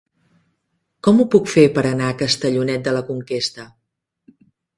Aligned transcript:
Com 1.07 1.19
ho 1.23 1.27
puc 1.35 1.51
fer 1.55 1.65
per 1.75 1.83
anar 1.89 2.07
a 2.07 2.15
Castellonet 2.23 2.89
de 2.89 2.95
la 2.97 3.05
Conquesta? 3.11 3.69